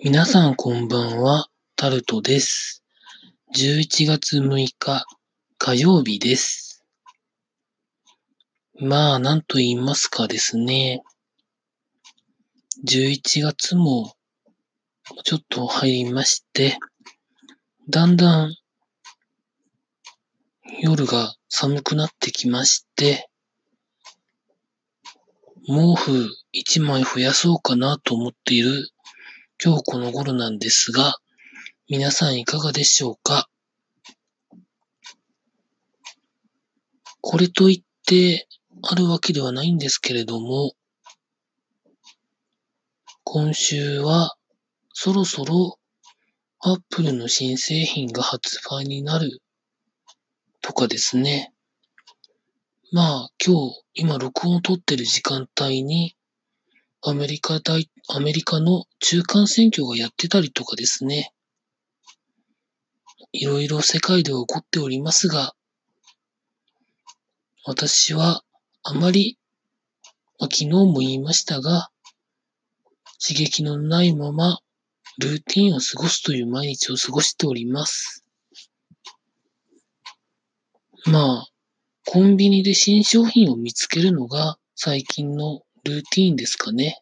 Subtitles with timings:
[0.00, 2.84] 皆さんこんばんは、タルトです。
[3.56, 5.04] 11月6日
[5.58, 6.84] 火曜日です。
[8.78, 11.02] まあ、なんと言いますかですね。
[12.86, 14.14] 11月も
[15.24, 16.78] ちょっと入りまして、
[17.90, 18.54] だんだん
[20.80, 23.28] 夜が寒くなってきまして、
[25.66, 28.92] 毛布1枚増やそうかなと思っている
[29.60, 31.16] 今日この頃なんですが、
[31.88, 33.48] 皆さんいかがでしょうか？
[37.20, 38.46] これといって
[38.82, 40.74] あるわけではないんですけれども、
[43.24, 44.36] 今週は
[44.92, 45.80] そろそろ
[46.60, 49.42] アップルの新製品が発売になる
[50.60, 51.52] とかですね。
[52.92, 56.14] まあ今日今録音を撮ってる時間帯に
[57.00, 61.32] アメリカ大、アメリカの中間選挙がやってたりとかですね。
[63.32, 65.54] いろいろ世界で起こっておりますが、
[67.64, 68.42] 私は
[68.82, 69.38] あまり、
[70.40, 71.90] 昨日も言いましたが、
[73.20, 74.60] 刺激のないまま
[75.18, 78.24] ルーティンを過ごすという毎日を過ごしております。
[81.06, 81.48] まあ、
[82.06, 87.00] コンビニで新商品を見つけるのが最近のルーティーンですかね。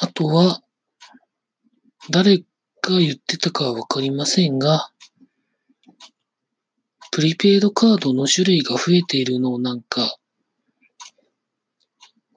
[0.00, 0.62] あとは、
[2.10, 2.44] 誰が
[2.98, 4.90] 言ってたかはわかりませんが、
[7.12, 10.16] プリペイドカードの種類が増えているのをなんか、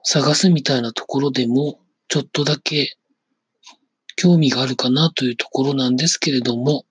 [0.04, 2.96] 探すみたいなところでも、ちょっとだけ
[4.16, 6.84] 興味があるかなというところなんですけれども、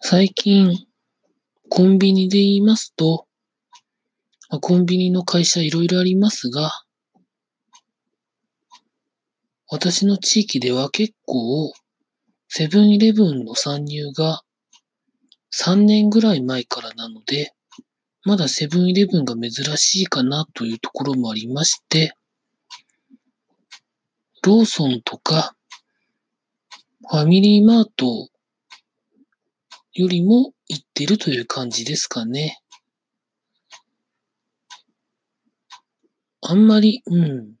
[0.00, 0.86] 最近、
[1.76, 3.26] コンビニで言いますと、
[4.60, 6.70] コンビニの会社いろいろありますが、
[9.68, 11.72] 私の地域では結構、
[12.46, 14.42] セブンイレブンの参入が
[15.52, 17.52] 3年ぐらい前からなので、
[18.22, 22.14] まだセブンイレブンが珍しいかなというところもありまして、
[24.44, 25.56] ローソンとか、
[27.10, 28.28] ファミリーマート
[29.94, 32.60] よりも行ってるという感じですかね。
[36.40, 37.54] あんまり、うん。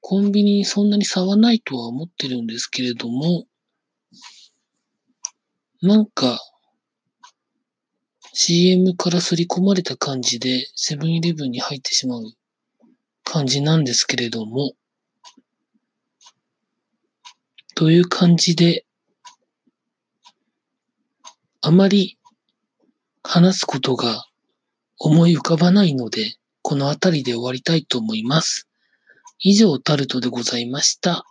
[0.00, 3.46] コンビニにそんなに差はないとは思ってるんですけれども、
[5.82, 6.38] なんか、
[8.32, 12.22] CM から刷り込まれた感じでセブンイレブンに入ってしまう
[13.24, 14.72] 感じなんですけれども、
[17.74, 18.85] という感じで、
[21.66, 22.16] あまり
[23.24, 24.26] 話すことが
[25.00, 28.68] 思い浮かばないので、この辺りで終わりたいと思います。
[29.40, 31.26] 以上、タルトでございました。